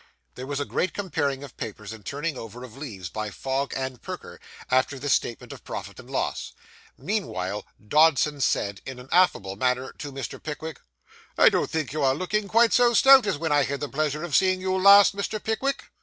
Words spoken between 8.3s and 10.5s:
said, in an affable manner, to Mr.